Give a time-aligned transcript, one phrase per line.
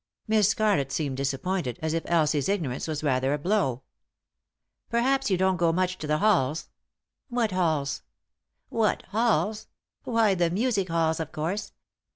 [0.27, 3.83] Miss Scarlett seemed disappointed, as if Elsie's ignor ance was rather a Wow."
[4.89, 6.69] Perhaps you don't go much to the halls?"
[7.29, 8.01] "What halls?""
[8.69, 9.67] What balls?
[10.03, 11.73] Why, the music halls, of course.